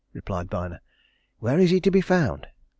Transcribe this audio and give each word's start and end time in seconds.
replied 0.13 0.49
Byner. 0.49 0.81
"Where 1.37 1.59
is 1.59 1.69
he 1.69 1.79
to 1.81 1.91
be 1.91 2.01
found?" 2.01 2.47